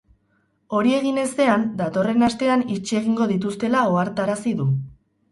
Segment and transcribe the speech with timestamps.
[0.75, 4.67] Hori egin ezean, datorren astean itxi egingo dituztela ohartarazi du.